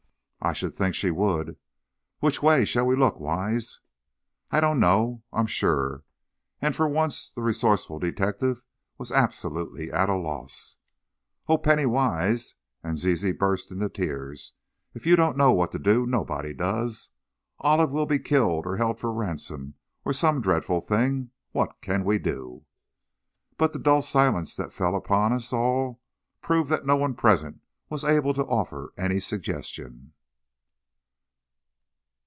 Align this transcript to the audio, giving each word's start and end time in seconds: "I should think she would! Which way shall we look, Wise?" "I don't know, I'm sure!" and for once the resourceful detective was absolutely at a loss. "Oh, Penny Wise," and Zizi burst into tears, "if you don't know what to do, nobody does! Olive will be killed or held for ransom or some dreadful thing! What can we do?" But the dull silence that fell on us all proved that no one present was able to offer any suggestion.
"I 0.43 0.53
should 0.53 0.73
think 0.73 0.95
she 0.95 1.11
would! 1.11 1.55
Which 2.17 2.41
way 2.41 2.65
shall 2.65 2.87
we 2.87 2.95
look, 2.95 3.19
Wise?" 3.19 3.79
"I 4.49 4.59
don't 4.59 4.79
know, 4.79 5.21
I'm 5.31 5.45
sure!" 5.45 6.03
and 6.59 6.75
for 6.75 6.87
once 6.89 7.29
the 7.29 7.43
resourceful 7.43 7.99
detective 7.99 8.63
was 8.97 9.11
absolutely 9.11 9.91
at 9.91 10.09
a 10.09 10.15
loss. 10.15 10.77
"Oh, 11.47 11.59
Penny 11.59 11.85
Wise," 11.85 12.55
and 12.81 12.97
Zizi 12.97 13.33
burst 13.33 13.69
into 13.69 13.87
tears, 13.87 14.53
"if 14.95 15.05
you 15.05 15.15
don't 15.15 15.37
know 15.37 15.51
what 15.51 15.71
to 15.73 15.77
do, 15.79 16.07
nobody 16.07 16.55
does! 16.55 17.11
Olive 17.59 17.91
will 17.91 18.07
be 18.07 18.17
killed 18.17 18.65
or 18.65 18.77
held 18.77 18.99
for 18.99 19.13
ransom 19.13 19.75
or 20.03 20.11
some 20.11 20.41
dreadful 20.41 20.81
thing! 20.81 21.29
What 21.51 21.79
can 21.81 22.03
we 22.03 22.17
do?" 22.17 22.65
But 23.57 23.73
the 23.73 23.79
dull 23.79 24.01
silence 24.01 24.55
that 24.55 24.73
fell 24.73 24.95
on 25.07 25.33
us 25.33 25.53
all 25.53 26.01
proved 26.41 26.71
that 26.71 26.83
no 26.83 26.95
one 26.95 27.13
present 27.13 27.61
was 27.89 28.03
able 28.03 28.33
to 28.33 28.43
offer 28.47 28.91
any 28.97 29.19
suggestion. 29.19 30.13